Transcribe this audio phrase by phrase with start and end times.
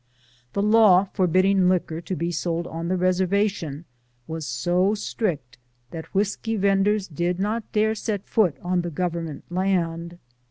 [0.53, 3.85] The law forbid ding liquor to be sold on the reservation
[4.25, 5.59] was so strict
[5.91, 10.17] that whiskey venders did not dare set foot on the Gov ernment land.